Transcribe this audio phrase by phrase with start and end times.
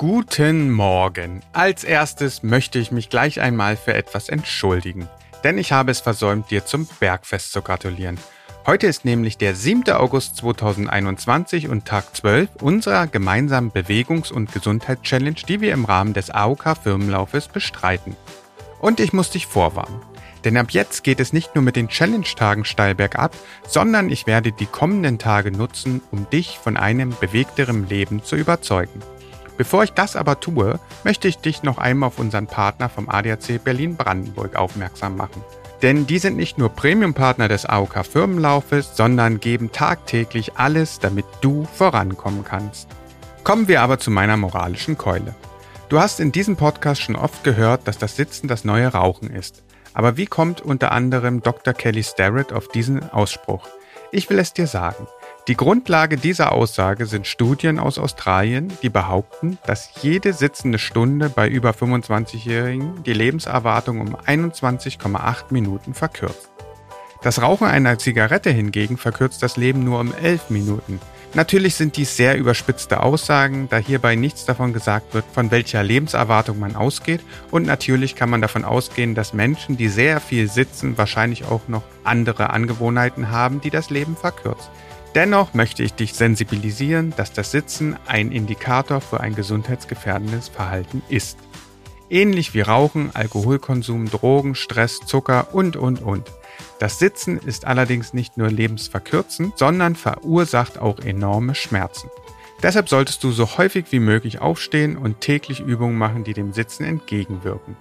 [0.00, 1.42] Guten Morgen.
[1.52, 5.06] Als erstes möchte ich mich gleich einmal für etwas entschuldigen,
[5.44, 8.16] denn ich habe es versäumt, dir zum Bergfest zu gratulieren.
[8.64, 9.90] Heute ist nämlich der 7.
[9.90, 16.30] August 2021 und Tag 12 unserer gemeinsamen Bewegungs- und Gesundheitschallenge, die wir im Rahmen des
[16.30, 18.16] AOK Firmenlaufes bestreiten.
[18.80, 20.00] Und ich muss dich vorwarnen.
[20.44, 23.36] Denn ab jetzt geht es nicht nur mit den Challenge-Tagen steil bergab,
[23.68, 29.02] sondern ich werde die kommenden Tage nutzen, um dich von einem bewegteren Leben zu überzeugen.
[29.60, 33.62] Bevor ich das aber tue, möchte ich dich noch einmal auf unseren Partner vom ADAC
[33.62, 35.44] Berlin-Brandenburg aufmerksam machen.
[35.82, 41.66] Denn die sind nicht nur Premium-Partner des AOK Firmenlaufes, sondern geben tagtäglich alles, damit du
[41.74, 42.88] vorankommen kannst.
[43.44, 45.34] Kommen wir aber zu meiner moralischen Keule.
[45.90, 49.62] Du hast in diesem Podcast schon oft gehört, dass das Sitzen das neue Rauchen ist.
[49.92, 51.74] Aber wie kommt unter anderem Dr.
[51.74, 53.68] Kelly Starrett auf diesen Ausspruch?
[54.10, 55.06] Ich will es dir sagen.
[55.50, 61.48] Die Grundlage dieser Aussage sind Studien aus Australien, die behaupten, dass jede sitzende Stunde bei
[61.48, 66.50] über 25-Jährigen die Lebenserwartung um 21,8 Minuten verkürzt.
[67.22, 71.00] Das Rauchen einer Zigarette hingegen verkürzt das Leben nur um 11 Minuten.
[71.34, 76.60] Natürlich sind dies sehr überspitzte Aussagen, da hierbei nichts davon gesagt wird, von welcher Lebenserwartung
[76.60, 81.44] man ausgeht und natürlich kann man davon ausgehen, dass Menschen, die sehr viel sitzen, wahrscheinlich
[81.44, 84.70] auch noch andere Angewohnheiten haben, die das Leben verkürzt.
[85.14, 91.36] Dennoch möchte ich dich sensibilisieren, dass das Sitzen ein Indikator für ein gesundheitsgefährdendes Verhalten ist.
[92.08, 96.30] Ähnlich wie Rauchen, Alkoholkonsum, Drogen, Stress, Zucker und, und, und.
[96.78, 102.08] Das Sitzen ist allerdings nicht nur lebensverkürzend, sondern verursacht auch enorme Schmerzen.
[102.62, 106.84] Deshalb solltest du so häufig wie möglich aufstehen und täglich Übungen machen, die dem Sitzen
[106.84, 107.76] entgegenwirken.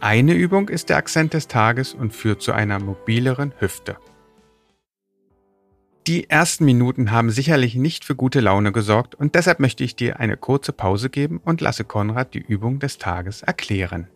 [0.00, 3.96] Eine Übung ist der Akzent des Tages und führt zu einer mobileren Hüfte.
[6.08, 10.18] Die ersten Minuten haben sicherlich nicht für gute Laune gesorgt und deshalb möchte ich dir
[10.18, 14.08] eine kurze Pause geben und lasse Konrad die Übung des Tages erklären.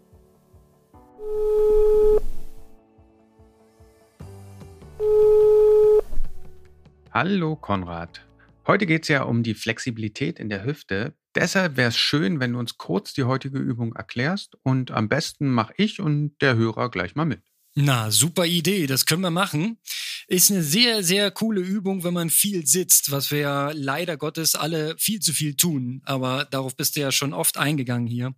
[7.11, 8.27] Hallo Konrad.
[8.67, 11.13] Heute geht es ja um die Flexibilität in der Hüfte.
[11.35, 15.51] Deshalb wäre es schön, wenn du uns kurz die heutige Übung erklärst und am besten
[15.51, 17.52] mache ich und der Hörer gleich mal mit.
[17.75, 19.79] Na, super Idee, das können wir machen.
[20.29, 24.55] Ist eine sehr, sehr coole Übung, wenn man viel sitzt, was wir ja leider Gottes
[24.55, 26.03] alle viel zu viel tun.
[26.05, 28.35] Aber darauf bist du ja schon oft eingegangen hier.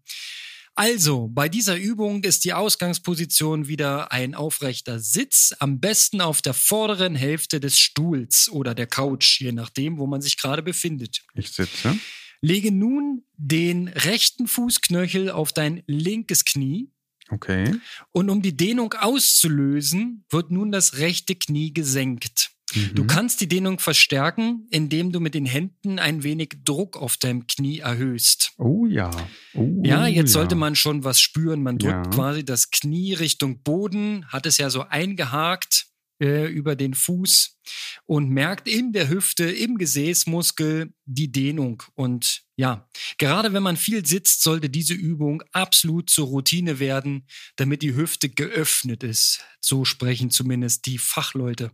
[0.76, 6.54] Also, bei dieser Übung ist die Ausgangsposition wieder ein aufrechter Sitz, am besten auf der
[6.54, 11.22] vorderen Hälfte des Stuhls oder der Couch, je nachdem, wo man sich gerade befindet.
[11.34, 11.96] Ich sitze.
[12.40, 16.90] Lege nun den rechten Fußknöchel auf dein linkes Knie.
[17.30, 17.74] Okay.
[18.12, 22.50] Und um die Dehnung auszulösen, wird nun das rechte Knie gesenkt.
[22.94, 23.06] Du Mhm.
[23.06, 27.78] kannst die Dehnung verstärken, indem du mit den Händen ein wenig Druck auf deinem Knie
[27.80, 28.52] erhöhst.
[28.58, 29.10] Oh ja.
[29.54, 30.40] Oh, Ja, jetzt ja.
[30.40, 31.62] sollte man schon was spüren.
[31.62, 32.10] Man drückt Ja.
[32.10, 35.86] quasi das Knie Richtung Boden, hat es ja so eingehakt
[36.20, 37.58] äh, über den Fuß
[38.06, 41.82] und merkt in der Hüfte, im Gesäßmuskel die Dehnung.
[41.94, 42.88] Und ja,
[43.18, 47.26] gerade wenn man viel sitzt, sollte diese Übung absolut zur Routine werden,
[47.56, 49.44] damit die Hüfte geöffnet ist.
[49.60, 51.70] So sprechen zumindest die Fachleute.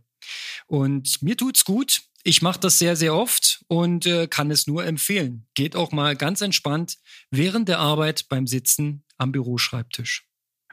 [0.67, 2.01] Und mir tut's gut.
[2.23, 5.47] Ich mache das sehr, sehr oft und äh, kann es nur empfehlen.
[5.55, 6.97] Geht auch mal ganz entspannt
[7.31, 10.27] während der Arbeit beim Sitzen am Büroschreibtisch.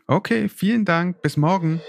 [0.07, 1.23] Okay, vielen Dank.
[1.23, 1.81] Bis morgen.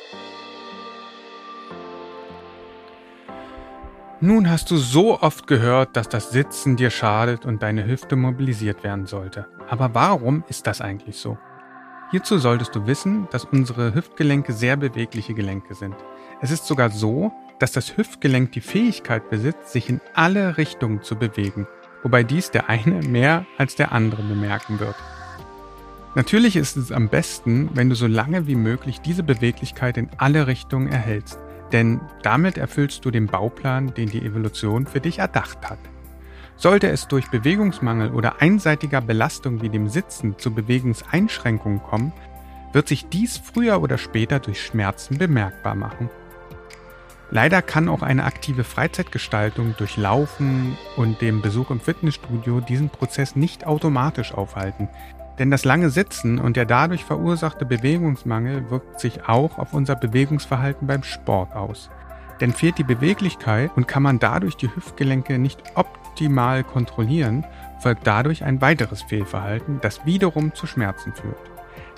[4.22, 8.84] Nun hast du so oft gehört, dass das Sitzen dir schadet und deine Hüfte mobilisiert
[8.84, 9.47] werden sollte.
[9.69, 11.38] Aber warum ist das eigentlich so?
[12.12, 15.96] Hierzu solltest du wissen, dass unsere Hüftgelenke sehr bewegliche Gelenke sind.
[16.41, 21.16] Es ist sogar so, dass das Hüftgelenk die Fähigkeit besitzt, sich in alle Richtungen zu
[21.16, 21.66] bewegen,
[22.03, 24.96] wobei dies der eine mehr als der andere bemerken wird.
[26.16, 30.47] Natürlich ist es am besten, wenn du so lange wie möglich diese Beweglichkeit in alle
[30.47, 31.40] Richtungen erhältst,
[31.72, 35.80] denn damit erfüllst du den Bauplan, den die Evolution für dich erdacht hat.
[36.56, 42.12] Sollte es durch Bewegungsmangel oder einseitiger Belastung wie dem Sitzen zu Bewegungseinschränkungen kommen,
[42.74, 46.10] wird sich dies früher oder später durch Schmerzen bemerkbar machen.
[47.31, 53.36] Leider kann auch eine aktive Freizeitgestaltung durch Laufen und dem Besuch im Fitnessstudio diesen Prozess
[53.36, 54.89] nicht automatisch aufhalten,
[55.39, 60.86] denn das lange Sitzen und der dadurch verursachte Bewegungsmangel wirkt sich auch auf unser Bewegungsverhalten
[60.86, 61.89] beim Sport aus.
[62.41, 67.45] Denn fehlt die Beweglichkeit und kann man dadurch die Hüftgelenke nicht optimal kontrollieren,
[67.80, 71.39] folgt dadurch ein weiteres Fehlverhalten, das wiederum zu Schmerzen führt.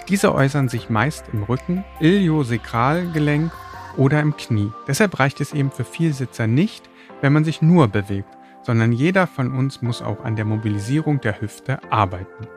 [0.08, 3.52] Diese äußern sich meist im Rücken, Iliosakralgelenk
[3.98, 4.72] oder im Knie.
[4.88, 6.90] Deshalb reicht es eben für Vielsitzer nicht,
[7.22, 11.42] wenn man sich nur bewegt, sondern jeder von uns muss auch an der Mobilisierung der
[11.42, 12.48] Hüfte arbeiten.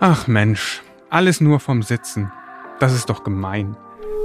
[0.00, 0.80] Ach Mensch,
[1.10, 2.30] alles nur vom Sitzen.
[2.78, 3.76] Das ist doch gemein.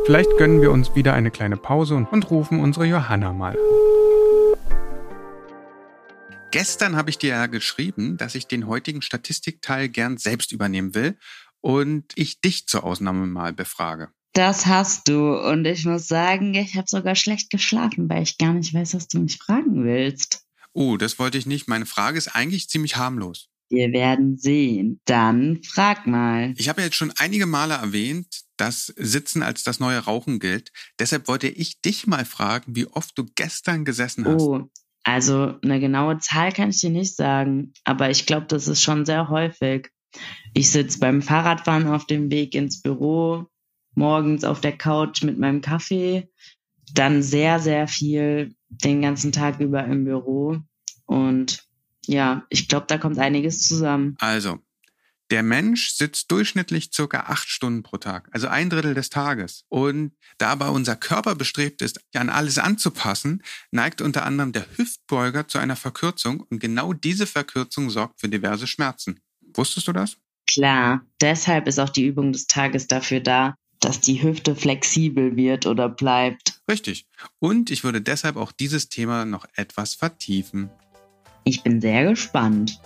[0.05, 4.59] Vielleicht gönnen wir uns wieder eine kleine Pause und, rufen unsere Johanna mal an.
[6.51, 11.17] Gestern habe ich dir ja geschrieben, dass ich den heutigen Statistikteil gern selbst übernehmen will
[11.59, 14.09] und ich dich zur Ausnahme mal befrage.
[14.33, 15.35] Das hast du.
[15.35, 19.07] Und ich muss sagen, ich habe sogar schlecht geschlafen, weil ich gar nicht weiß, was
[19.07, 20.45] du mich fragen willst.
[20.73, 21.67] Oh, das wollte ich nicht.
[21.67, 23.49] Meine Frage ist eigentlich ziemlich harmlos.
[23.69, 24.99] Wir werden sehen.
[25.05, 26.53] Dann frag mal.
[26.57, 30.71] Ich habe jetzt schon einige Male erwähnt, dass Sitzen als das neue Rauchen gilt.
[30.99, 34.41] Deshalb wollte ich dich mal fragen, wie oft du gestern gesessen hast.
[34.41, 34.69] Oh,
[35.03, 39.05] also eine genaue Zahl kann ich dir nicht sagen, aber ich glaube, das ist schon
[39.05, 39.89] sehr häufig.
[40.53, 43.47] Ich sitze beim Fahrradfahren auf dem Weg ins Büro,
[43.95, 46.29] morgens auf der Couch mit meinem Kaffee,
[46.93, 50.59] dann sehr, sehr viel den ganzen Tag über im Büro.
[51.05, 51.67] Und
[52.05, 54.15] ja, ich glaube, da kommt einiges zusammen.
[54.19, 54.59] Also,
[55.31, 59.65] der Mensch sitzt durchschnittlich circa acht Stunden pro Tag, also ein Drittel des Tages.
[59.69, 63.41] Und da aber unser Körper bestrebt ist, an alles anzupassen,
[63.71, 68.67] neigt unter anderem der Hüftbeuger zu einer Verkürzung und genau diese Verkürzung sorgt für diverse
[68.67, 69.21] Schmerzen.
[69.55, 70.17] Wusstest du das?
[70.47, 75.65] Klar, deshalb ist auch die Übung des Tages dafür da, dass die Hüfte flexibel wird
[75.65, 76.61] oder bleibt.
[76.69, 77.05] Richtig.
[77.39, 80.69] Und ich würde deshalb auch dieses Thema noch etwas vertiefen.
[81.43, 82.79] Ich bin sehr gespannt.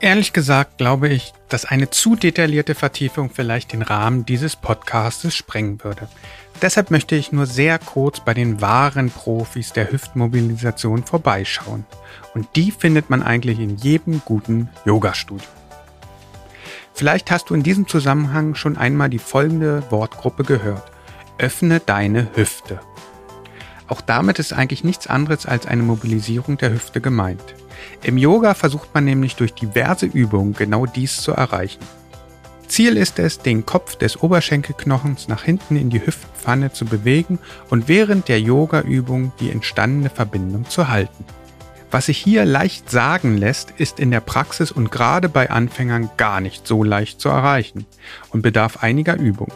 [0.00, 5.82] Ehrlich gesagt glaube ich, dass eine zu detaillierte Vertiefung vielleicht den Rahmen dieses Podcastes sprengen
[5.82, 6.08] würde.
[6.62, 11.84] Deshalb möchte ich nur sehr kurz bei den wahren Profis der Hüftmobilisation vorbeischauen.
[12.34, 15.46] Und die findet man eigentlich in jedem guten Yoga-Studio.
[16.94, 20.90] Vielleicht hast du in diesem Zusammenhang schon einmal die folgende Wortgruppe gehört.
[21.38, 22.80] Öffne deine Hüfte.
[23.86, 27.54] Auch damit ist eigentlich nichts anderes als eine Mobilisierung der Hüfte gemeint.
[28.02, 31.80] Im Yoga versucht man nämlich durch diverse Übungen genau dies zu erreichen.
[32.68, 37.38] Ziel ist es, den Kopf des Oberschenkelknochens nach hinten in die Hüftpfanne zu bewegen
[37.70, 41.24] und während der Yoga-Übung die entstandene Verbindung zu halten.
[41.90, 46.40] Was sich hier leicht sagen lässt, ist in der Praxis und gerade bei Anfängern gar
[46.42, 47.86] nicht so leicht zu erreichen
[48.30, 49.52] und bedarf einiger Übung.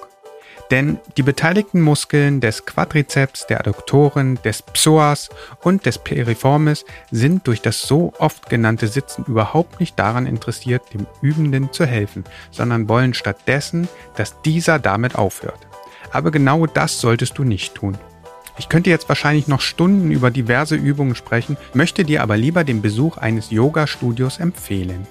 [0.72, 5.28] Denn die beteiligten Muskeln des Quadrizeps, der Adduktoren, des Psoas
[5.60, 11.06] und des Piriformis sind durch das so oft genannte Sitzen überhaupt nicht daran interessiert, dem
[11.20, 13.86] Übenden zu helfen, sondern wollen stattdessen,
[14.16, 15.58] dass dieser damit aufhört.
[16.10, 17.98] Aber genau das solltest du nicht tun.
[18.56, 22.80] Ich könnte jetzt wahrscheinlich noch Stunden über diverse Übungen sprechen, möchte dir aber lieber den
[22.80, 25.06] Besuch eines Yoga-Studios empfehlen.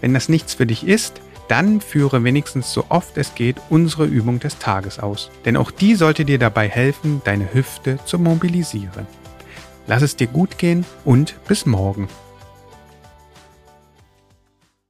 [0.00, 4.38] Wenn das nichts für dich ist, dann führe wenigstens so oft es geht unsere Übung
[4.38, 5.30] des Tages aus.
[5.44, 9.06] Denn auch die sollte dir dabei helfen, deine Hüfte zu mobilisieren.
[9.86, 12.08] Lass es dir gut gehen und bis morgen.